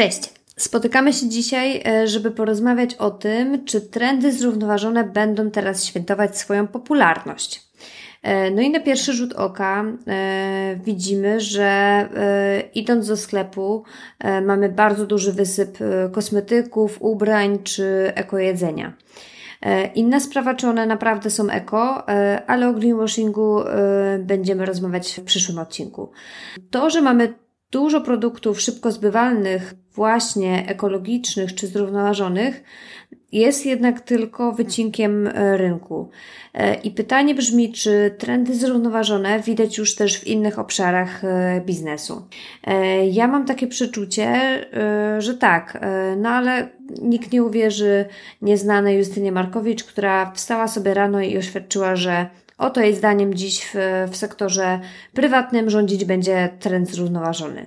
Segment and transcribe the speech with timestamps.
[0.00, 0.34] Cześć!
[0.56, 6.66] Spotykamy się dzisiaj, e, żeby porozmawiać o tym, czy trendy zrównoważone będą teraz świętować swoją
[6.66, 7.62] popularność.
[8.22, 12.08] E, no i na pierwszy rzut oka e, widzimy, że
[12.74, 13.84] idąc do sklepu
[14.42, 15.78] mamy bardzo duży wysyp
[16.12, 18.92] kosmetyków, ubrań czy ekojedzenia.
[19.94, 22.08] Inna sprawa, czy one naprawdę są eko,
[22.46, 23.60] ale o greenwashingu
[24.18, 26.10] będziemy rozmawiać w przyszłym odcinku.
[26.70, 27.34] To, że mamy
[27.70, 32.62] dużo produktów szybko zbywalnych, właśnie ekologicznych czy zrównoważonych,
[33.32, 36.10] jest jednak tylko wycinkiem e, rynku.
[36.54, 42.22] E, I pytanie brzmi, czy trendy zrównoważone widać już też w innych obszarach e, biznesu?
[43.12, 44.30] Ja mam takie przeczucie,
[45.18, 45.80] że tak,
[46.16, 46.68] no ale
[47.02, 48.04] nikt nie uwierzy
[48.42, 52.26] nieznanej Justynie Markowicz, która wstała sobie rano i oświadczyła, że
[52.60, 53.74] Oto jej zdaniem dziś w,
[54.10, 54.80] w sektorze
[55.14, 57.66] prywatnym rządzić będzie trend zrównoważony.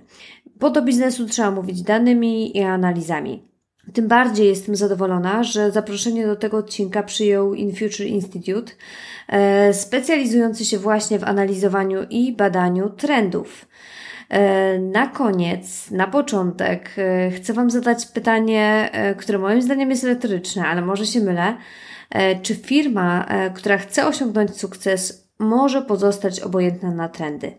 [0.63, 3.43] Bo do biznesu trzeba mówić danymi i analizami.
[3.93, 8.73] Tym bardziej jestem zadowolona, że zaproszenie do tego odcinka przyjął InFuture Institute,
[9.27, 13.67] e, specjalizujący się właśnie w analizowaniu i badaniu trendów.
[14.29, 20.65] E, na koniec, na początek, e, chcę Wam zadać pytanie, które moim zdaniem jest retoryczne,
[20.65, 21.57] ale może się mylę.
[22.41, 27.53] Czy firma, która chce osiągnąć sukces, może pozostać obojętna na trendy.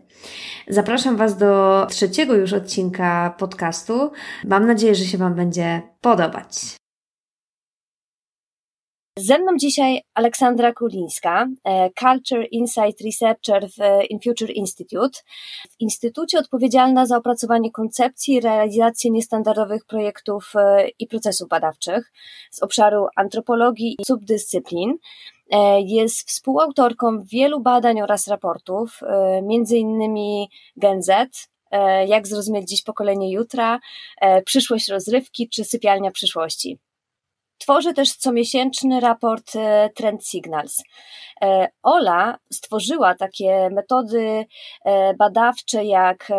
[0.67, 4.11] Zapraszam Was do trzeciego już odcinka podcastu.
[4.43, 6.77] Mam nadzieję, że się Wam będzie podobać.
[9.19, 15.19] Ze mną dzisiaj Aleksandra Kulińska, e, Culture Insight Researcher w InFuture Institute.
[15.69, 22.11] W Instytucie odpowiedzialna za opracowanie koncepcji i realizację niestandardowych projektów e, i procesów badawczych
[22.51, 24.97] z obszaru antropologii i subdyscyplin.
[25.51, 28.99] E, jest współautorką wielu badań oraz raportów,
[29.43, 31.47] między innymi Gen Z,
[32.07, 33.79] jak zrozumieć dziś pokolenie jutra,
[34.45, 36.79] przyszłość rozrywki czy sypialnia przyszłości.
[37.57, 40.83] Tworzy też comiesięczny raport e, Trend Signals.
[41.41, 44.45] E, Ola stworzyła takie metody
[44.85, 46.31] e, badawcze jak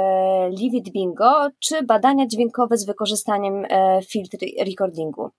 [0.59, 3.67] Livid Bingo czy badania dźwiękowe z wykorzystaniem
[4.11, 5.31] filtr recordingu.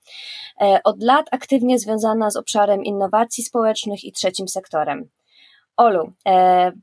[0.83, 5.09] Od lat aktywnie związana z obszarem innowacji społecznych i trzecim sektorem.
[5.77, 6.11] Olu,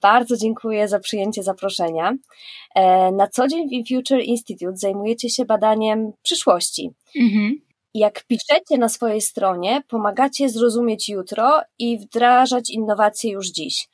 [0.02, 2.12] bardzo dziękuję za przyjęcie zaproszenia.
[3.12, 6.90] na co dzień w InFuture Institute zajmujecie się badaniem przyszłości.
[7.20, 7.63] Mhm
[7.94, 13.88] jak piszecie na swojej stronie, pomagacie zrozumieć jutro i wdrażać innowacje już dziś.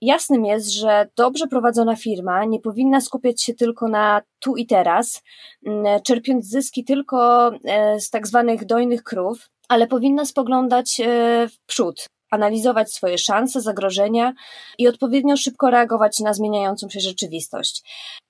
[0.00, 5.22] Jasnym jest, że dobrze prowadzona firma nie powinna skupiać się tylko na tu i teraz,
[5.66, 11.58] mm, czerpiąc zyski tylko e, z tak zwanych dojnych krów, ale powinna spoglądać e, w
[11.66, 14.32] przód, analizować swoje szanse, zagrożenia
[14.78, 17.82] i odpowiednio szybko reagować na zmieniającą się rzeczywistość,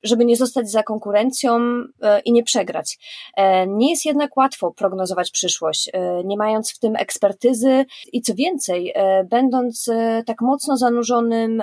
[0.03, 1.61] żeby nie zostać za konkurencją
[2.03, 2.99] e, i nie przegrać.
[3.37, 8.35] E, nie jest jednak łatwo prognozować przyszłość, e, nie mając w tym ekspertyzy i co
[8.35, 8.95] więcej,
[9.25, 9.91] będąc
[10.27, 11.63] tak mocno zanurzonym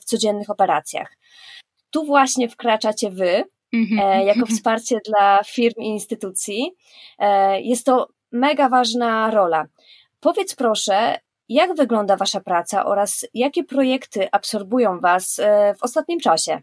[0.00, 1.16] w codziennych operacjach.
[1.90, 4.26] Tu właśnie wkraczacie wy, mhm.
[4.26, 6.74] jako wsparcie dla firm i instytucji.
[7.58, 9.66] Jest to mega ważna rola.
[10.20, 11.18] Powiedz proszę,
[11.52, 16.62] jak wygląda Wasza praca oraz jakie projekty absorbują Was e, w ostatnim czasie?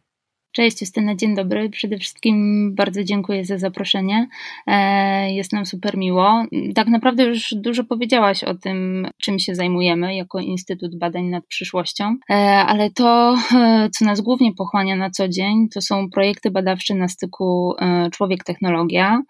[0.52, 1.70] Cześć Justyna, dzień dobry.
[1.70, 4.28] Przede wszystkim bardzo dziękuję za zaproszenie.
[4.68, 6.44] E, jest nam super miło.
[6.76, 12.16] Tak naprawdę już dużo powiedziałaś o tym, czym się zajmujemy jako Instytut Badań nad Przyszłością,
[12.30, 16.96] e, ale to, e, co nas głównie pochłania na co dzień, to są projekty badawcze
[16.96, 17.74] na styku
[18.12, 19.22] człowiek-technologia.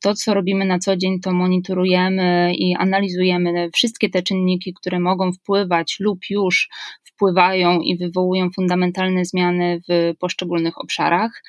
[0.00, 5.32] To, co robimy na co dzień, to monitorujemy i analizujemy wszystkie te czynniki, które mogą
[5.32, 6.68] wpływać lub już
[7.18, 11.42] wpływają i wywołują fundamentalne zmiany w poszczególnych obszarach,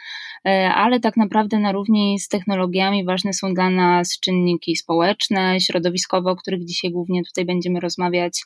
[0.45, 6.31] e, ale tak naprawdę na równi z technologiami ważne są dla nas czynniki społeczne, środowiskowe,
[6.31, 8.43] o których dzisiaj głównie tutaj będziemy rozmawiać,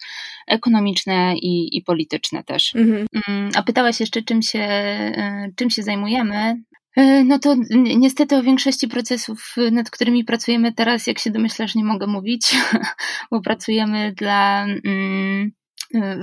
[0.48, 2.76] ekonomiczne i, i polityczne też.
[2.76, 3.08] Mhm.
[3.28, 6.56] Mm, a pytałaś jeszcze, czym się, e, czym się zajmujemy.
[6.96, 7.56] E, no to
[7.98, 12.56] niestety o większości procesów, nad którymi pracujemy teraz, jak się domyślasz, nie mogę mówić,
[13.32, 14.66] bo pracujemy dla.
[14.86, 15.52] Mm,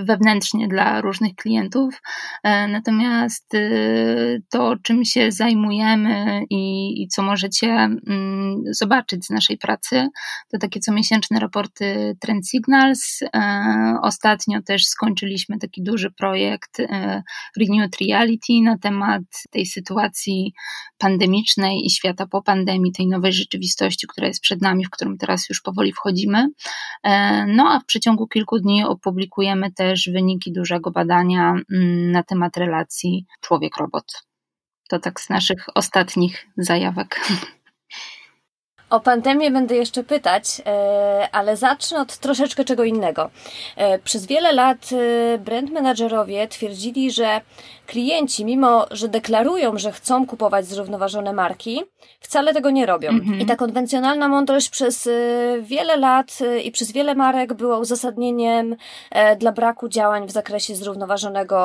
[0.04, 2.02] wewnętrznie dla różnych klientów.
[2.44, 3.52] Natomiast
[4.50, 10.08] to, czym się zajmujemy i, i co możecie mm, zobaczyć z naszej pracy,
[10.52, 13.20] to takie comiesięczne raporty Trend Signals.
[14.02, 16.78] Ostatnio też skończyliśmy taki duży projekt
[17.56, 20.52] Renewed Reality na temat tej sytuacji
[20.98, 25.48] pandemicznej i świata po pandemii, tej nowej rzeczywistości, która jest przed nami, w którą teraz
[25.48, 26.48] już powoli wchodzimy.
[27.02, 32.56] E, no a w przeciągu kilku dni opublikujemy też wyniki dużego badania mm, na temat
[32.56, 34.04] relacji człowiek-robot.
[34.88, 37.20] To tak z naszych ostatnich zajawek.
[38.90, 43.30] O pandemię będę jeszcze pytać, e, ale zacznę od troszeczkę czego innego.
[43.76, 44.90] E, przez wiele lat
[45.38, 47.40] brand managerowie twierdzili, że
[47.90, 51.82] klienci, mimo że deklarują, że chcą kupować zrównoważone marki,
[52.20, 53.08] wcale tego nie robią.
[53.08, 53.40] Mhm.
[53.40, 58.76] I ta konwencjonalna mądrość przez y, wiele lat y, i przez wiele marek była uzasadnieniem
[59.10, 61.60] e, dla braku działań w zakresie zrównoważonego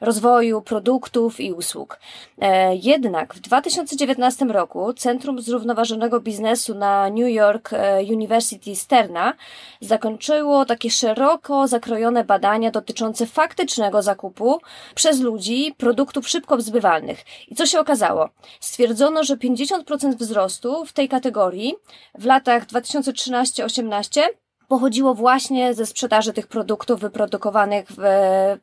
[0.00, 1.98] rozwoju produktów i usług.
[2.40, 9.34] E, jednak w 2019 roku Centrum Zrównoważonego Biznesu na New York e, University Sterna
[9.80, 14.60] zakończyło takie szeroko zakrojone badania dotyczące faktycznego zakupu
[14.98, 17.24] przez ludzi produktów szybko wzbywalnych.
[17.48, 18.28] I co się okazało?
[18.60, 21.74] Stwierdzono, że 50% wzrostu w tej kategorii
[22.14, 24.20] w latach 2013-18
[24.68, 27.96] pochodziło właśnie ze sprzedaży tych produktów wyprodukowanych w,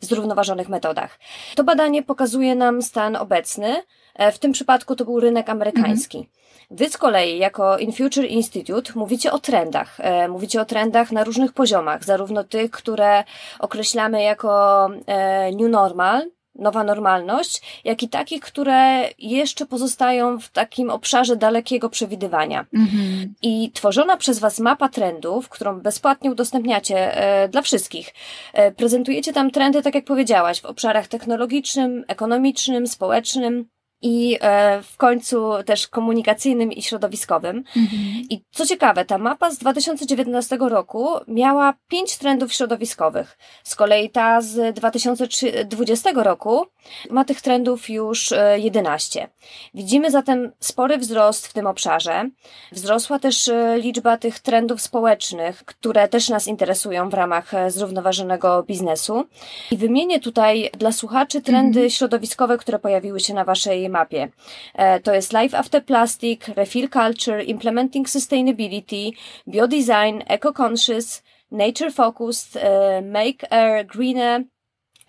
[0.01, 1.19] w zrównoważonych metodach.
[1.55, 3.83] To badanie pokazuje nam stan obecny.
[4.15, 6.17] E, w tym przypadku to był rynek amerykański.
[6.17, 6.35] Mhm.
[6.71, 9.99] Wy z kolei, jako In Future Institute, mówicie o trendach.
[9.99, 13.23] E, mówicie o trendach na różnych poziomach, zarówno tych, które
[13.59, 20.89] określamy jako e, new normal, nowa normalność, jak i takich, które jeszcze pozostają w takim
[20.89, 22.65] obszarze dalekiego przewidywania.
[22.73, 23.33] Mhm.
[23.41, 28.13] I tworzona przez Was mapa trendów, którą bezpłatnie udostępniacie e, dla wszystkich,
[28.53, 33.65] e, prezentujecie tam trendy, tak jak powiedziałaś, w obszarach technologicznym, ekonomicznym, społecznym,
[34.01, 37.57] i e, w końcu też komunikacyjnym i środowiskowym.
[37.57, 38.01] Mhm.
[38.29, 43.37] I co ciekawe, ta mapa z 2019 roku miała pięć trendów środowiskowych.
[43.63, 46.65] Z kolei ta z 2020 roku
[47.09, 49.23] ma tych trendów już 11.
[49.23, 49.29] E,
[49.73, 52.29] Widzimy zatem spory wzrost w tym obszarze.
[52.71, 59.25] Wzrosła też e, liczba tych trendów społecznych, które też nas interesują w ramach zrównoważonego biznesu.
[59.71, 61.89] I wymienię tutaj dla słuchaczy trendy mhm.
[61.89, 64.27] środowiskowe, które pojawiły się na waszej mapie.
[64.75, 69.11] E, to jest Life After Plastic, Refill Culture, Implementing Sustainability,
[69.47, 74.43] Biodesign, Eco-Conscious, Nature Focused, e, Make Air Greener,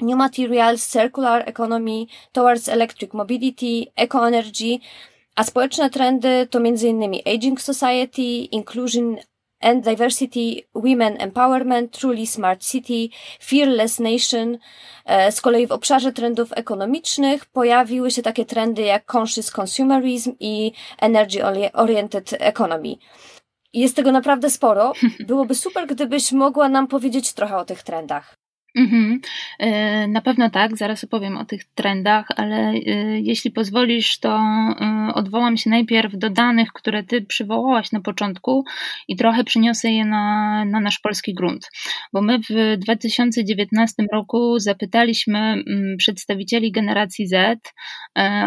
[0.00, 4.80] New Materials, Circular Economy, Towards Electric Mobility, Eco-Energy,
[5.36, 7.14] a społeczne trendy to m.in.
[7.26, 9.16] Aging Society, Inclusion
[9.60, 13.08] and Diversity, Women Empowerment, Truly Smart City,
[13.40, 14.58] Fearless Nation.
[15.04, 20.72] E, z kolei w obszarze trendów ekonomicznych pojawiły się takie trendy jak Conscious Consumerism i
[21.00, 22.94] Energy Oriented Economy.
[23.72, 24.92] Jest tego naprawdę sporo.
[25.28, 28.45] Byłoby super, gdybyś mogła nam powiedzieć trochę o tych trendach.
[28.76, 29.20] Mhm.
[29.58, 32.74] E, na pewno tak, zaraz opowiem o tych trendach, ale e,
[33.20, 38.64] jeśli pozwolisz, to e, odwołam się najpierw do danych, które Ty przywołałaś na początku
[39.08, 41.70] i trochę przyniosę je na, na nasz polski grunt.
[42.12, 47.60] Bo my w 2019 roku zapytaliśmy mm, przedstawicieli generacji Z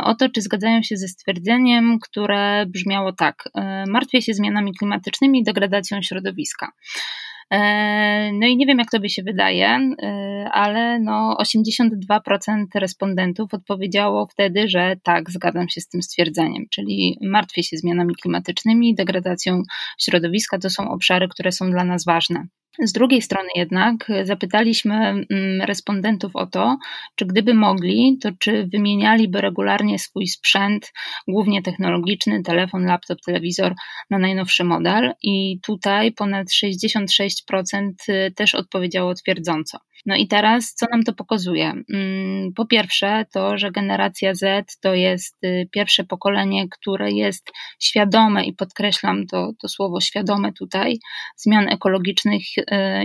[0.03, 3.49] o to, czy zgadzają się ze stwierdzeniem, które brzmiało tak:
[3.87, 6.71] martwię się zmianami klimatycznymi i degradacją środowiska.
[7.51, 9.67] E, no i nie wiem, jak tobie się wydaje,
[10.03, 17.17] e, ale no 82% respondentów odpowiedziało wtedy, że tak, zgadzam się z tym stwierdzeniem, czyli
[17.21, 19.63] martwię się zmianami klimatycznymi, degradacją
[19.99, 22.47] środowiska, to są obszary, które są dla nas ważne.
[22.83, 26.77] Z drugiej strony jednak zapytaliśmy mm, respondentów o to,
[27.15, 30.93] czy gdyby mogli, to czy wymienialiby regularnie swój sprzęt,
[31.27, 33.73] głównie technologiczny, telefon, laptop, telewizor
[34.09, 39.77] na najnowszy model i tutaj ponad 66% y, też odpowiedziało twierdząco.
[40.05, 41.73] No i teraz, co nam to pokazuje?
[41.93, 48.45] Mm, po pierwsze, to, że generacja Z to jest y, pierwsze pokolenie, które jest świadome
[48.45, 50.99] i podkreślam to, to słowo świadome tutaj,
[51.37, 52.43] zmian ekologicznych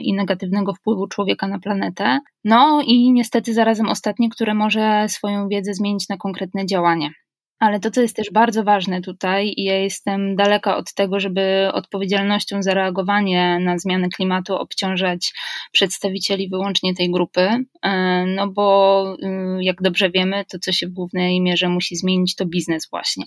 [0.03, 2.21] i negatywnego wpływu człowieka na planetę.
[2.45, 7.11] No i niestety zarazem ostatnie, które może swoją wiedzę zmienić na konkretne działanie.
[7.59, 11.71] Ale to, co jest też bardzo ważne tutaj, i ja jestem daleka od tego, żeby
[11.73, 15.33] odpowiedzialnością za reagowanie na zmiany klimatu obciążać
[15.73, 20.93] przedstawicieli wyłącznie tej grupy, e, no bo y, jak dobrze wiemy, to co się w
[20.93, 23.25] głównej mierze musi zmienić, to biznes właśnie.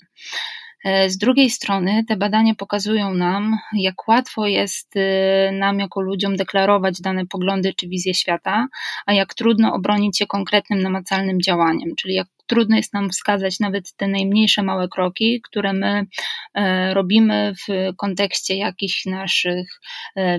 [0.86, 6.36] E, z drugiej strony te badania pokazują nam, jak łatwo jest e, nam jako ludziom
[6.36, 8.68] deklarować dane poglądy czy wizję świata,
[9.06, 13.94] a jak trudno obronić je konkretnym, namacalnym działaniem, czyli jak trudno jest nam wskazać nawet
[13.96, 16.06] te najmniejsze małe kroki, które my
[16.54, 19.80] e, robimy w kontekście jakichś naszych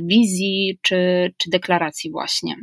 [0.03, 2.57] wizji czy, czy deklaracji właśnie.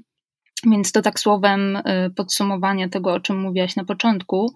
[0.66, 1.82] Więc to tak słowem y,
[2.16, 4.54] podsumowania tego, o czym mówiłaś na początku.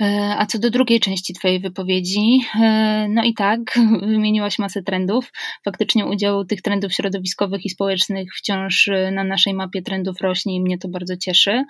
[0.00, 0.04] Y,
[0.38, 2.58] a co do drugiej części Twojej wypowiedzi, y,
[3.08, 3.60] no i tak,
[4.00, 5.32] wymieniłaś masę trendów.
[5.64, 10.78] Faktycznie udział tych trendów środowiskowych i społecznych wciąż na naszej mapie trendów rośnie i mnie
[10.78, 11.64] to bardzo cieszy,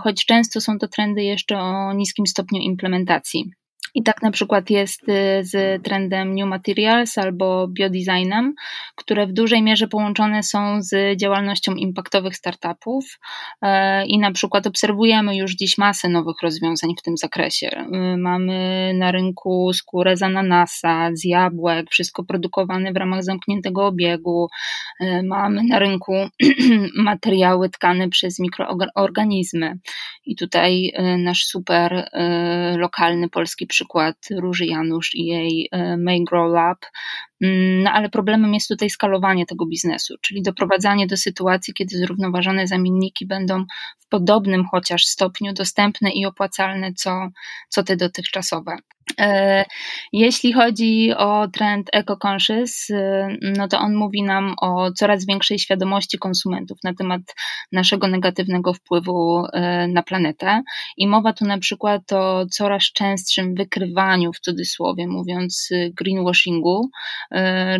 [0.00, 3.50] choć często są to trendy jeszcze o niskim stopniu implementacji.
[3.94, 8.54] I tak na przykład jest y, z trendem New Materials albo biodesignem,
[8.96, 13.18] które w dużej mierze połączone są z działalnością impaktowych startupów
[13.62, 17.68] e, i na przykład obserwujemy już dziś masę nowych rozwiązań w tym zakresie.
[17.68, 24.48] Y, mamy na rynku skórę z ananasa, z jabłek, wszystko produkowane w ramach zamkniętego obiegu.
[25.00, 26.12] E, mamy na rynku
[26.94, 29.78] materiały tkane przez mikroorganizmy.
[30.26, 32.10] I tutaj y, nasz super
[32.76, 36.78] lokalny polski przykład przykład Róży Janusz i jej e, May Grow Lab.
[37.42, 42.66] Mm, no ale problemem jest tutaj skalowanie tego biznesu, czyli doprowadzanie do sytuacji, kiedy zrównoważone
[42.66, 43.64] zamienniki będą
[43.98, 47.28] w podobnym chociaż stopniu dostępne i opłacalne, co,
[47.68, 48.76] co te dotychczasowe.
[49.18, 49.64] E,
[50.12, 56.18] jeśli chodzi o trend eco-conscious, e, no to on mówi nam o coraz większej świadomości
[56.18, 57.20] konsumentów na temat
[57.72, 60.62] naszego negatywnego wpływu e, na planetę.
[60.96, 66.90] I mowa tu na przykład o coraz częstszym wykrywaniu, w cudzysłowie mówiąc, greenwashingu,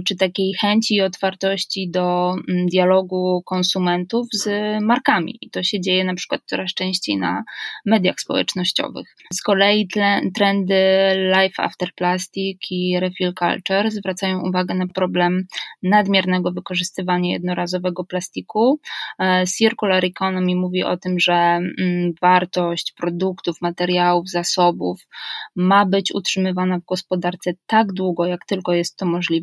[0.05, 4.49] czy takiej chęci i otwartości do mm, dialogu konsumentów z
[4.83, 5.39] markami.
[5.41, 7.45] I to się dzieje na przykład coraz częściej na
[7.87, 9.17] mediach społecznościowych.
[9.33, 9.89] Z kolei
[10.35, 10.85] trendy
[11.17, 15.47] Life After Plastic i Refill Culture zwracają uwagę na problem
[15.83, 18.81] nadmiernego wykorzystywania jednorazowego plastiku.
[19.19, 25.01] E, Circular Economy mówi o tym, że mm, wartość produktów, materiałów, zasobów
[25.57, 29.40] ma być utrzymywana w gospodarce tak długo, jak tylko jest to możliwe.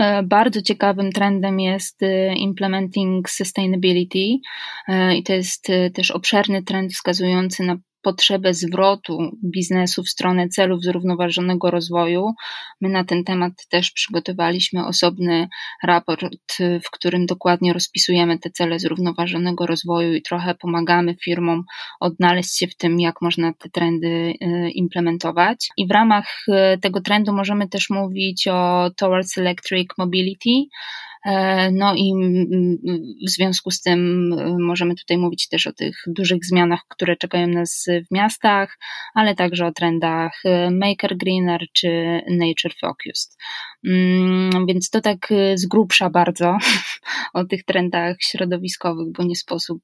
[0.00, 4.38] E, bardzo ciekawym trendem jest e, implementing sustainability.
[5.16, 11.70] I to jest też obszerny trend wskazujący na potrzebę zwrotu biznesu w stronę celów zrównoważonego
[11.70, 12.32] rozwoju.
[12.80, 15.48] My na ten temat też przygotowaliśmy osobny
[15.82, 21.64] raport, w którym dokładnie rozpisujemy te cele zrównoważonego rozwoju i trochę pomagamy firmom
[22.00, 25.68] odnaleźć się w tym, jak można te trendy y, implementować.
[25.76, 30.50] I w ramach y, tego trendu możemy też mówić o Towards Electric Mobility,
[31.72, 32.12] no i
[33.26, 37.46] w związku z tym e, możemy tutaj mówić też o tych dużych zmianach, które czekają
[37.46, 38.78] nas w miastach,
[39.14, 43.36] ale także o trendach e, Maker Greener czy Nature Focused.
[43.86, 46.58] Mm, więc to tak z grubsza bardzo
[47.34, 49.82] o tych trendach środowiskowych, bo nie sposób,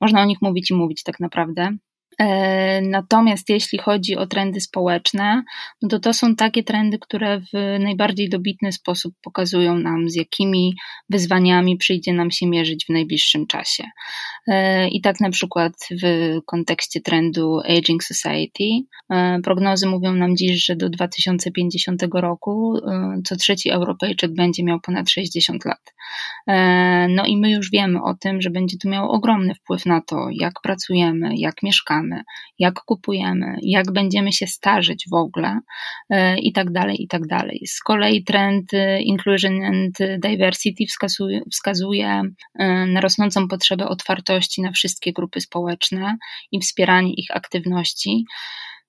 [0.00, 1.76] można o nich mówić i mówić tak naprawdę.
[2.20, 5.42] E, natomiast jeśli chodzi o trendy społeczne,
[5.82, 10.74] no to to są takie trendy, które w najbardziej dobitny sposób pokazują nam, z jakimi
[11.10, 13.84] wyzwaniami przyjdzie nam się mierzyć w najbliższym czasie.
[14.48, 15.72] E, I tak na przykład
[16.02, 18.64] w kontekście trendu Aging Society,
[19.10, 22.74] e, prognozy mówią nam dziś, że do 2050 roku
[23.24, 25.94] co trzeci Europejczyk będzie miał ponad 60 lat.
[27.08, 30.26] No i my już wiemy o tym, że będzie to miało ogromny wpływ na to,
[30.30, 32.09] jak pracujemy, jak mieszkamy
[32.58, 35.60] jak kupujemy, jak będziemy się starzeć w ogóle
[36.10, 37.62] e, i tak dalej, i tak dalej.
[37.66, 42.22] Z kolei trend e, Inclusion and Diversity wskazuje, wskazuje
[42.58, 46.16] e, na rosnącą potrzebę otwartości na wszystkie grupy społeczne
[46.52, 48.24] i wspieranie ich aktywności.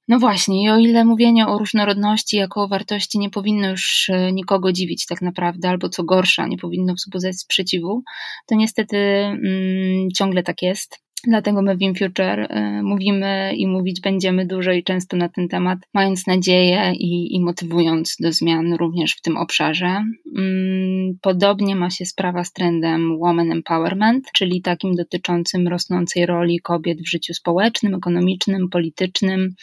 [0.08, 4.72] No właśnie, i o ile mówienie o różnorodności jako o wartości nie powinno już nikogo
[4.72, 8.04] dziwić tak naprawdę, albo co gorsza, nie powinno wzbudzać sprzeciwu,
[8.48, 11.00] to niestety mm, ciągle tak jest.
[11.28, 15.80] Dlatego my w InFuture y, mówimy i mówić będziemy dużo i często na ten temat,
[15.94, 20.04] mając nadzieję i, i motywując do zmian również w tym obszarze.
[20.38, 27.02] Mm, podobnie ma się sprawa z trendem Woman Empowerment, czyli takim dotyczącym rosnącej roli kobiet
[27.02, 29.56] w życiu społecznym, ekonomicznym, politycznym,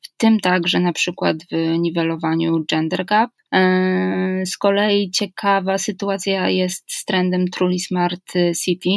[0.00, 3.30] w tym także na przykład w niwelowaniu gender gap.
[3.54, 8.32] Y, z kolei ciekawa sytuacja jest z trendem Truly Smart
[8.64, 8.90] City,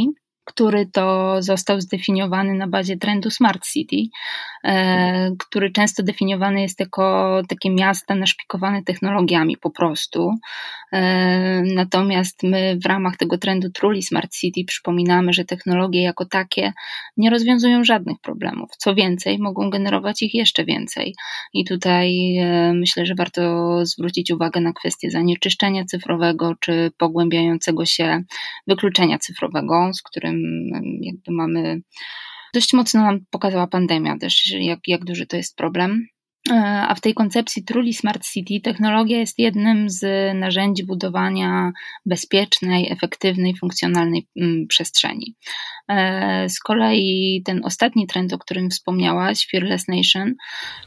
[0.50, 3.96] który to został zdefiniowany na bazie trendu Smart City,
[4.64, 10.34] e, który często definiowany jest jako takie miasta naszpikowane technologiami po prostu.
[10.94, 16.74] E, natomiast my w ramach tego trendu Truly Smart City przypominamy, że technologie jako takie
[17.18, 18.70] nie rozwiązują żadnych problemów.
[18.78, 21.16] Co więcej, mogą generować ich jeszcze więcej.
[21.54, 23.42] I tutaj e, myślę, że warto
[23.86, 28.24] zwrócić uwagę na kwestię zanieczyszczenia cyfrowego czy pogłębiającego się
[28.68, 30.39] wykluczenia cyfrowego, z którym
[31.02, 31.82] jakby mamy
[32.54, 36.08] dość mocno nam pokazała pandemia też, jak, jak duży to jest problem.
[36.50, 40.04] E, a w tej koncepcji Truly Smart City technologia jest jednym z
[40.36, 41.72] narzędzi budowania
[42.06, 45.36] bezpiecznej, efektywnej, funkcjonalnej mm, przestrzeni.
[45.88, 50.38] E, z kolei ten ostatni trend, o którym wspomniałaś, Fearless Nation, mhm.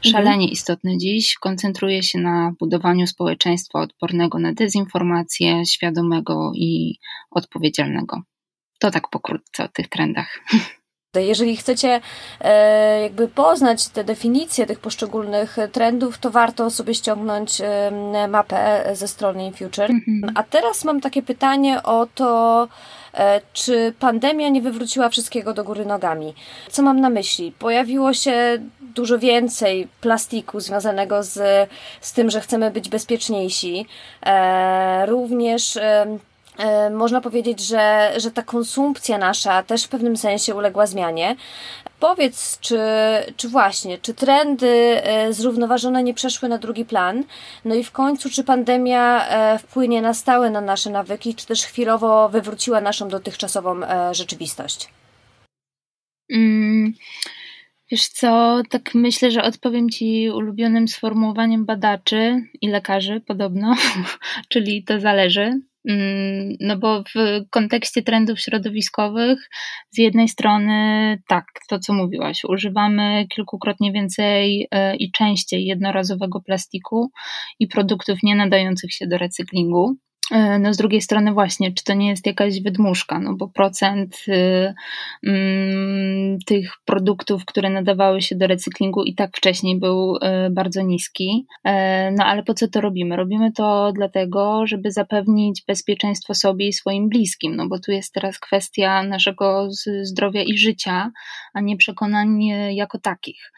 [0.03, 6.99] szalenie istotny dziś, koncentruje się na budowaniu społeczeństwa odpornego na dezinformację, świadomego i
[7.31, 8.21] odpowiedzialnego.
[8.83, 10.39] To tak pokrótce o tych trendach.
[11.15, 12.01] Jeżeli chcecie
[12.41, 17.61] e, jakby poznać te definicje tych poszczególnych trendów, to warto sobie ściągnąć
[18.29, 19.91] mapę ze strony InFuture.
[19.91, 20.33] Mhm.
[20.35, 22.67] A teraz mam takie pytanie o to,
[23.13, 26.33] e, czy pandemia nie wywróciła wszystkiego do góry nogami?
[26.69, 27.51] Co mam na myśli?
[27.51, 31.69] Pojawiło się dużo więcej plastiku związanego z,
[32.01, 33.85] z tym, że chcemy być bezpieczniejsi.
[34.25, 35.77] E, również
[36.91, 41.35] można powiedzieć, że, że ta konsumpcja nasza też w pewnym sensie uległa zmianie.
[41.99, 42.79] Powiedz, czy,
[43.37, 47.23] czy właśnie, czy trendy e, zrównoważone nie przeszły na drugi plan?
[47.65, 51.65] No i w końcu, czy pandemia e, wpłynie na stałe na nasze nawyki, czy też
[51.65, 53.75] chwilowo wywróciła naszą dotychczasową
[54.11, 54.89] rzeczywistość?
[56.29, 56.93] Mm.
[57.91, 63.75] Wiesz co, tak myślę, że odpowiem Ci ulubionym sformułowaniem badaczy i lekarzy podobno,
[64.49, 65.59] czyli to zależy.
[65.89, 67.15] Mm, no bo w
[67.49, 69.49] kontekście trendów środowiskowych,
[69.91, 70.73] z jednej strony,
[71.27, 77.11] tak, to co mówiłaś, używamy kilkukrotnie więcej e, i częściej jednorazowego plastiku
[77.59, 79.97] i produktów nie nadających się do recyklingu.
[80.31, 84.17] E, no z drugiej strony właśnie, czy to nie jest jakaś wydmuszka, no bo procent
[84.27, 84.73] y,
[85.27, 90.19] mm, tych produktów, które nadawały się do recyklingu i tak wcześniej był y,
[90.51, 91.45] bardzo niski.
[91.63, 93.15] E, no ale po co to robimy?
[93.15, 98.39] Robimy to dlatego, żeby zapewnić bezpieczeństwo sobie i swoim bliskim, no bo tu jest teraz
[98.39, 99.67] kwestia naszego
[100.01, 101.11] zdrowia i życia,
[101.53, 103.51] a nie przekonań jako takich.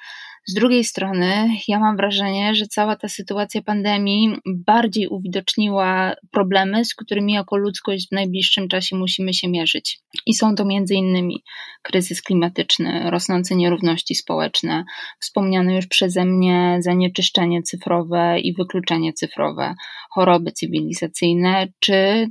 [0.47, 6.95] Z drugiej strony, ja mam wrażenie, że cała ta sytuacja pandemii bardziej uwidoczniła problemy, z
[6.95, 9.99] którymi jako ludzkość w najbliższym czasie musimy się mierzyć.
[10.25, 11.43] I są to między innymi
[11.81, 14.83] kryzys klimatyczny, rosnące nierówności społeczne,
[15.19, 19.75] wspomniane już przeze mnie zanieczyszczenie cyfrowe i wykluczenie cyfrowe,
[20.11, 22.27] choroby cywilizacyjne czy y,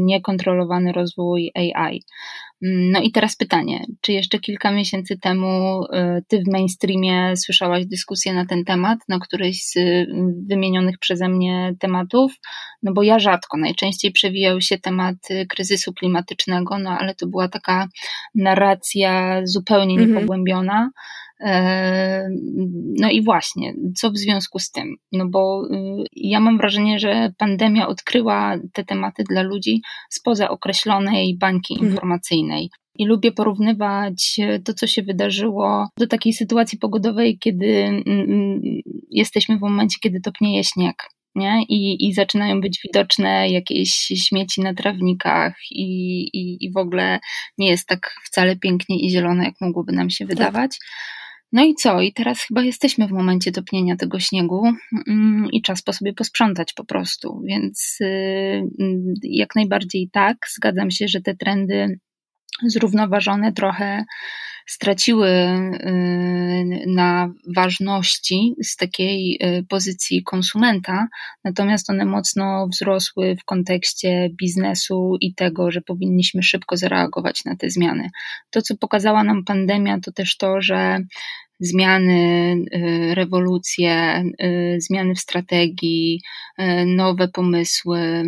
[0.00, 2.02] niekontrolowany rozwój AI.
[2.62, 8.34] No i teraz pytanie, czy jeszcze kilka miesięcy temu y, ty w mainstreamie słyszałaś dyskusję
[8.34, 10.06] na ten temat, na któryś z y,
[10.48, 12.32] wymienionych przeze mnie tematów?
[12.82, 17.48] No bo ja rzadko, najczęściej przewijał się temat y, kryzysu klimatycznego, no ale to była
[17.48, 17.88] taka
[18.34, 20.26] narracja zupełnie mhm.
[22.98, 24.96] No i właśnie, co w związku z tym?
[25.12, 25.68] No bo
[26.12, 31.90] ja mam wrażenie, że pandemia odkryła te tematy dla ludzi spoza określonej bańki mhm.
[31.90, 32.70] informacyjnej.
[32.98, 38.02] I lubię porównywać to, co się wydarzyło, do takiej sytuacji pogodowej, kiedy
[39.10, 40.96] jesteśmy w momencie, kiedy topnieje śnieg.
[41.34, 41.62] Nie?
[41.68, 47.18] I, I zaczynają być widoczne jakieś śmieci na trawnikach, i, i, i w ogóle
[47.58, 50.36] nie jest tak wcale pięknie i zielono, jak mogłoby nam się tak.
[50.36, 50.70] wydawać.
[50.70, 50.88] Tak.
[51.52, 52.00] No i co?
[52.00, 54.62] I teraz chyba jesteśmy w momencie topnienia tego śniegu
[55.08, 57.40] mm, i czas po sobie posprzątać po prostu.
[57.44, 58.62] Więc y,
[59.22, 61.98] jak najbardziej tak, zgadzam się, że te trendy
[62.62, 64.04] zrównoważone trochę
[64.66, 71.08] straciły y, na ważności z takiej y, pozycji konsumenta,
[71.44, 77.70] natomiast one mocno wzrosły w kontekście biznesu i tego, że powinniśmy szybko zareagować na te
[77.70, 78.10] zmiany.
[78.50, 80.98] To, co pokazała nam pandemia, to też to, że
[81.60, 86.20] zmiany, y, rewolucje, y, zmiany w strategii,
[86.58, 88.22] y, nowe pomysły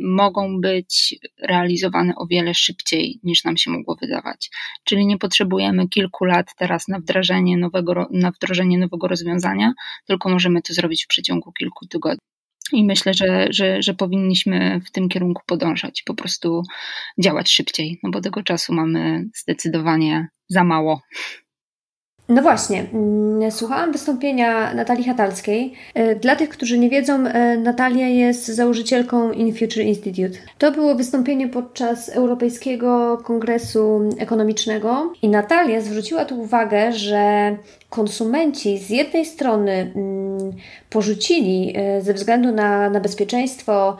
[0.00, 4.50] mogą być realizowane o wiele szybciej niż nam się mogło wydawać.
[4.84, 9.72] Czyli nie potrzebujemy kilku lat teraz na wdrażanie nowego, na wdrożenie nowego rozwiązania,
[10.06, 12.18] tylko możemy to zrobić w przeciągu kilku tygodni.
[12.72, 16.62] I myślę, że, że, że powinniśmy w tym kierunku podążać, po prostu
[17.18, 21.02] działać szybciej, no bo tego czasu mamy zdecydowanie za mało.
[22.28, 25.72] No właśnie, mm, słuchałam wystąpienia Natalii Hatalskiej.
[25.94, 30.38] E, dla tych, którzy nie wiedzą, e, Natalia jest założycielką In Future Institute.
[30.58, 37.56] To było wystąpienie podczas Europejskiego Kongresu Ekonomicznego i Natalia zwróciła tu uwagę, że
[37.90, 40.52] konsumenci z jednej strony mm,
[40.90, 43.96] porzucili e, ze względu na, na bezpieczeństwo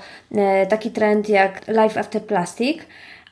[0.68, 2.78] taki trend jak Life After Plastic,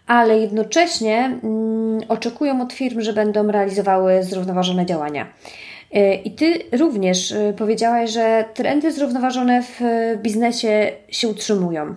[0.06, 5.26] ale jednocześnie mm, oczekują od firm, że będą realizowały zrównoważone działania.
[5.92, 9.80] E, I Ty również e, powiedziałaś, że trendy zrównoważone w
[10.22, 11.95] biznesie się utrzymują.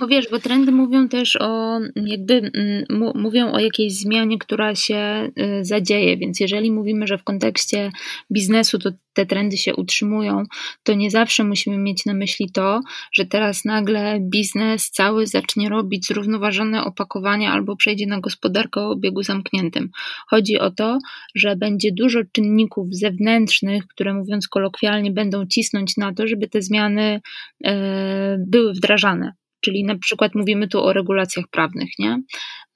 [0.00, 5.30] No wiesz, bo trendy mówią też o, jakby mm, mówią o jakiejś zmianie, która się
[5.60, 7.90] y, zadzieje, więc jeżeli mówimy, że w kontekście
[8.32, 10.42] biznesu to te trendy się utrzymują,
[10.82, 12.80] to nie zawsze musimy mieć na myśli to,
[13.12, 19.22] że teraz nagle biznes cały zacznie robić zrównoważone opakowania albo przejdzie na gospodarkę o obiegu
[19.22, 19.90] zamkniętym.
[20.26, 20.98] Chodzi o to,
[21.34, 27.20] że będzie dużo czynników zewnętrznych, które mówiąc kolokwialnie będą cisnąć na to, żeby te zmiany
[27.64, 29.32] e, były wdrażane.
[29.64, 32.22] Czyli na przykład mówimy tu o regulacjach prawnych, nie?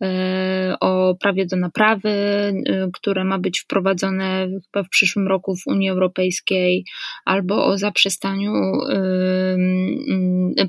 [0.03, 2.53] E, o prawie do naprawy, e,
[2.93, 6.85] które ma być wprowadzone chyba w przyszłym roku w Unii Europejskiej,
[7.25, 8.53] albo o zaprzestaniu,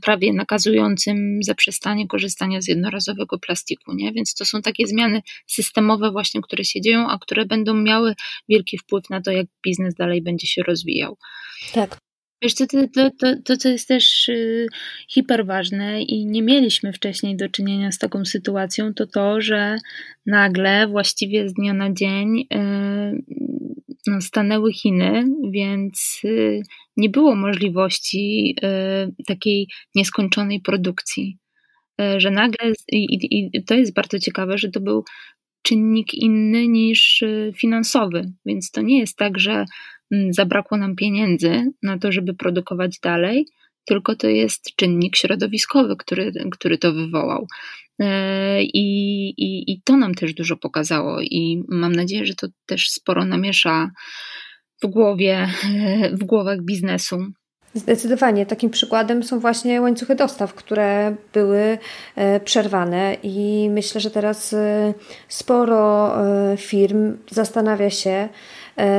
[0.01, 4.11] prawie nakazującym zaprzestanie korzystania z jednorazowego plastiku, nie?
[4.11, 8.15] Więc to są takie zmiany systemowe właśnie, które się dzieją, a które będą miały
[8.49, 11.17] wielki wpływ na to, jak biznes dalej będzie się rozwijał.
[11.73, 11.97] Tak,
[12.41, 14.67] Wiesz to, to, to, to co jest też y,
[15.07, 19.77] hiperważne i nie mieliśmy wcześniej do czynienia z taką sytuacją, to to, że
[20.25, 23.23] nagle, właściwie z dnia na dzień, y,
[24.07, 26.61] no, stanęły Chiny, więc y,
[26.97, 28.55] nie było możliwości
[29.27, 31.37] takiej nieskończonej produkcji.
[32.17, 35.03] Że nagle, i, i to jest bardzo ciekawe, że to był
[35.61, 37.23] czynnik inny niż
[37.55, 39.65] finansowy, więc to nie jest tak, że
[40.29, 43.45] zabrakło nam pieniędzy na to, żeby produkować dalej,
[43.85, 47.47] tylko to jest czynnik środowiskowy, który, który to wywołał.
[47.99, 52.89] E, I, i, I to nam też dużo pokazało, i mam nadzieję, że to też
[52.89, 53.91] sporo namiesza
[54.83, 55.47] w głowie,
[56.19, 57.17] w głowach biznesu.
[57.73, 58.45] Zdecydowanie.
[58.45, 61.77] Takim przykładem są właśnie łańcuchy dostaw, które były
[62.15, 64.93] e, przerwane, i myślę, że teraz e,
[65.27, 66.15] sporo
[66.57, 68.29] firm zastanawia się,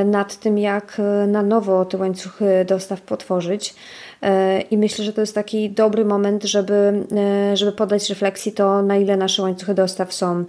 [0.05, 3.75] nad tym, jak e, na nowo te łańcuchy dostaw potworzyć.
[4.23, 7.07] E, I myślę, że to jest taki dobry moment, żeby,
[7.55, 10.45] żeby podać refleksji to, na ile nasze łańcuchy dostaw są,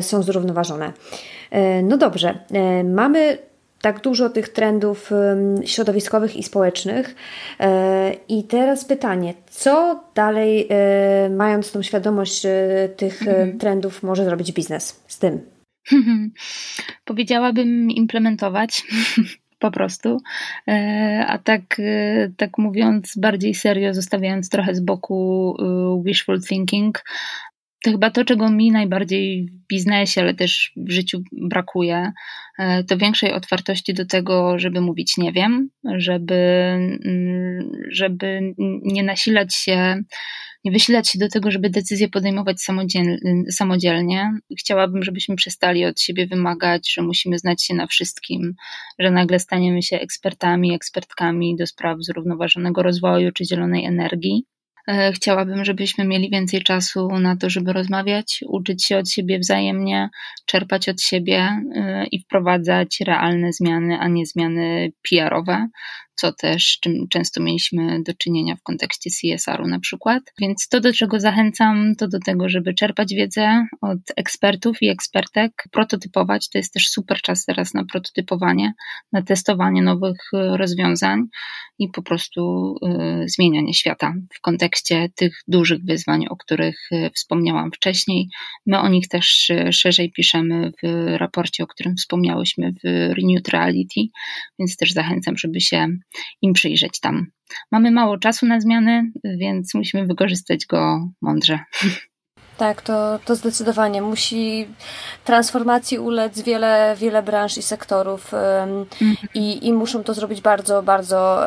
[0.00, 0.92] są zrównoważone.
[1.82, 2.38] No dobrze,
[2.84, 3.38] mamy
[3.80, 5.10] tak dużo tych trendów
[5.64, 7.14] środowiskowych i społecznych.
[8.28, 10.68] I teraz pytanie, co dalej,
[11.30, 12.42] mając tą świadomość
[12.96, 13.58] tych mhm.
[13.58, 15.53] trendów, może zrobić biznes z tym?
[17.04, 18.82] Powiedziałabym implementować.
[19.64, 20.18] po prostu.
[20.68, 27.04] E, a tak, e, tak mówiąc bardziej serio, zostawiając trochę z boku e, wishful thinking,
[27.84, 32.12] to chyba to, czego mi najbardziej w biznesie, ale też w życiu brakuje,
[32.88, 36.34] to większej otwartości do tego, żeby mówić nie wiem, żeby,
[37.04, 40.02] mm, żeby nie nasilać się
[40.64, 42.56] nie wysilać się do tego, żeby decyzje podejmować
[43.50, 44.30] samodzielnie.
[44.58, 48.54] Chciałabym, żebyśmy przestali od siebie wymagać, że musimy znać się na wszystkim,
[48.98, 54.46] że nagle staniemy się ekspertami, ekspertkami do spraw zrównoważonego rozwoju czy zielonej energii.
[54.88, 60.08] E, chciałabym, żebyśmy mieli więcej czasu na to, żeby rozmawiać, uczyć się od siebie wzajemnie,
[60.46, 65.68] czerpać od siebie e, i wprowadzać realne zmiany, a nie zmiany PR-owe
[66.16, 70.22] co też czym często mieliśmy do czynienia w kontekście CSR-u na przykład.
[70.40, 75.64] Więc to, do czego zachęcam, to do tego, żeby czerpać wiedzę od ekspertów i ekspertek,
[75.70, 76.48] prototypować.
[76.48, 78.72] To jest też super czas teraz na prototypowanie,
[79.12, 81.22] na testowanie nowych e, rozwiązań
[81.78, 82.74] i po prostu
[83.22, 88.28] y, zmienianie świata w kontekście tych dużych wyzwań, o których e, wspomniałam wcześniej.
[88.66, 94.00] My o nich też szerzej piszemy w raporcie, o którym wspomniałyśmy w Renewed Reality,
[94.58, 95.88] więc też zachęcam, żeby się
[96.42, 97.26] im przyjrzeć tam.
[97.72, 101.58] Mamy mało czasu na zmiany, więc musimy wykorzystać go mądrze.
[102.56, 104.68] Tak, to, to zdecydowanie musi
[105.24, 108.86] transformacji ulec wiele, wiele branż i sektorów um,
[109.34, 111.44] i, i muszą to zrobić bardzo, bardzo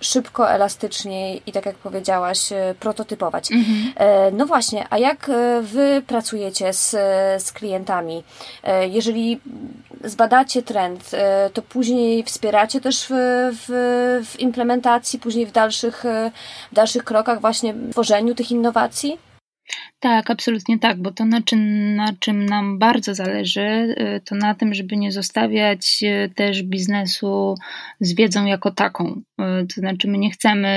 [0.00, 3.52] szybko, elastycznie i tak jak powiedziałaś, e, prototypować.
[3.52, 3.92] Mhm.
[3.96, 6.90] E, no właśnie, a jak e, wy pracujecie z,
[7.42, 8.24] z klientami?
[8.90, 9.40] Jeżeli
[10.04, 11.10] zbadacie trend,
[11.52, 13.12] to później wspieracie też w,
[13.52, 16.04] w, w implementacji, później w dalszych,
[16.72, 19.18] w dalszych krokach właśnie w tworzeniu tych innowacji?
[20.00, 23.60] Tak, absolutnie tak, bo to na czym, na czym nam bardzo zależy,
[24.16, 27.54] y, to na tym, żeby nie zostawiać y, też biznesu
[28.00, 29.22] z wiedzą jako taką.
[29.42, 30.68] Y, to znaczy, my nie chcemy,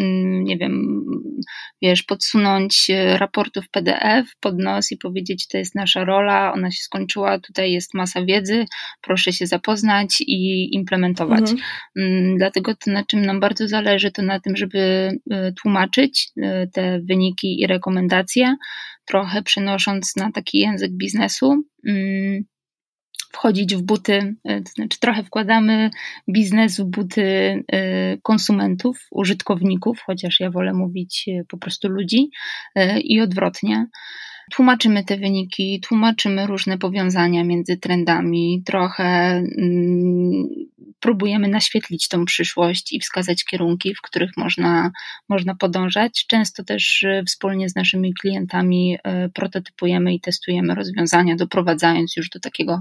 [0.00, 1.04] mm, nie wiem,
[1.82, 7.38] wiesz, podsunąć raportów PDF pod nos i powiedzieć, to jest nasza rola, ona się skończyła,
[7.38, 8.64] tutaj jest masa wiedzy,
[9.00, 11.40] proszę się zapoznać i implementować.
[11.40, 11.58] Mhm.
[11.96, 15.10] Mm, dlatego to, na czym nam bardzo zależy, to na tym, żeby
[15.62, 16.30] tłumaczyć
[16.72, 18.56] te wyniki i rekomendacje,
[19.04, 22.44] trochę przenosząc na taki język biznesu, mm,
[23.32, 25.90] wchodzić w buty, e, to znaczy trochę wkładamy
[26.28, 27.24] biznes w buty
[27.72, 32.30] e, konsumentów, użytkowników, chociaż ja wolę mówić e, po prostu ludzi
[33.04, 33.86] i odwrotnie.
[34.50, 40.48] Tłumaczymy te wyniki, tłumaczymy różne powiązania między trendami, trochę mm,
[41.02, 44.90] próbujemy naświetlić tą przyszłość i wskazać kierunki, w których można,
[45.28, 46.26] można podążać.
[46.26, 52.40] Często też e, wspólnie z naszymi klientami e, prototypujemy i testujemy rozwiązania, doprowadzając już do
[52.40, 52.80] takiego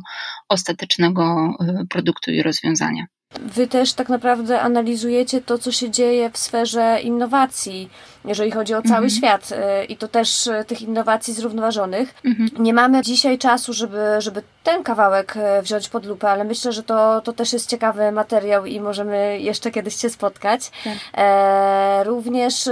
[0.49, 3.05] ostatecznego e, produktu i rozwiązania.
[3.39, 7.89] Wy też tak naprawdę analizujecie to, co się dzieje w sferze innowacji,
[8.25, 9.09] jeżeli chodzi o cały mhm.
[9.09, 12.13] świat y, i to też y, tych innowacji zrównoważonych.
[12.25, 12.49] Mhm.
[12.59, 16.83] Nie mamy dzisiaj czasu, żeby, żeby ten kawałek y, wziąć pod lupę, ale myślę, że
[16.83, 20.71] to, to też jest ciekawy materiał i możemy jeszcze kiedyś się spotkać.
[20.83, 20.93] Tak.
[21.13, 22.69] E, również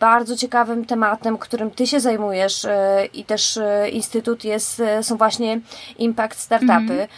[0.00, 2.66] bardzo ciekawym tematem, którym Ty się zajmujesz
[3.12, 3.58] i też
[3.92, 5.60] Instytut jest, są właśnie
[5.98, 6.72] Impact Startupy.
[6.76, 7.08] Mhm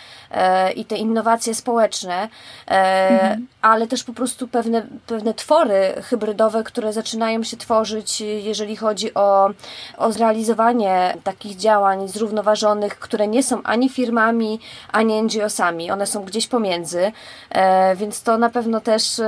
[0.76, 2.28] i te innowacje społeczne,
[2.68, 3.46] e, mhm.
[3.62, 9.50] ale też po prostu pewne, pewne twory hybrydowe, które zaczynają się tworzyć, jeżeli chodzi o,
[9.96, 14.60] o zrealizowanie takich działań zrównoważonych, które nie są ani firmami,
[14.92, 15.90] ani NGO-sami.
[15.90, 17.12] One są gdzieś pomiędzy,
[17.50, 19.20] e, więc to na pewno też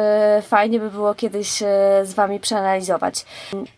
[0.43, 1.59] fajnie by było kiedyś
[2.03, 3.27] z Wami przeanalizować.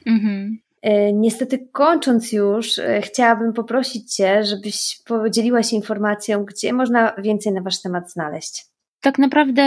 [0.07, 0.68] Mhm.
[0.83, 7.53] E, niestety kończąc już, e, chciałabym poprosić Cię, żebyś podzieliła się informacją, gdzie można więcej
[7.53, 8.67] na Wasz temat znaleźć.
[9.01, 9.63] Tak naprawdę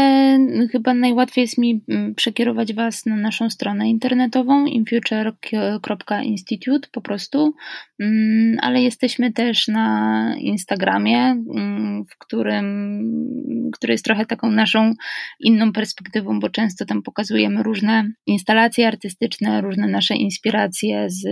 [0.72, 7.54] chyba najłatwiej jest mi mm, przekierować Was na naszą stronę internetową infuture.institute po prostu,
[8.00, 14.94] mm, ale jesteśmy też na Instagramie, mm, w którym, który jest trochę taką naszą
[15.40, 21.28] inną perspektywą, bo często tam pokazujemy różne instalacje artystyczne, różne nasze inspiracje z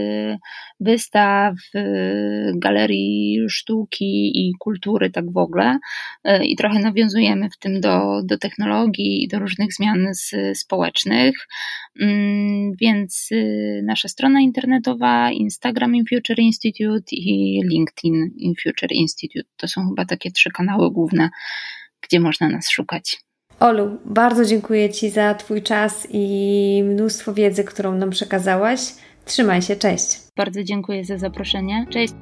[0.79, 1.55] wystaw,
[2.55, 5.79] galerii sztuki i kultury, tak w ogóle.
[6.23, 10.57] E, I trochę nawiązujemy w tym do do, do technologii i do różnych zmian z,
[10.57, 11.35] społecznych.
[12.01, 19.49] Mm, więc y, nasza strona internetowa, Instagram in Future Institute i LinkedIn in Future Institute
[19.57, 21.29] to są chyba takie trzy kanały główne,
[22.01, 23.17] gdzie można nas szukać.
[23.59, 28.79] Olu, bardzo dziękuję Ci za Twój czas i mnóstwo wiedzy, którą nam przekazałaś.
[29.25, 30.05] Trzymaj się, cześć.
[30.37, 31.85] Bardzo dziękuję za zaproszenie.
[31.89, 32.13] Cześć.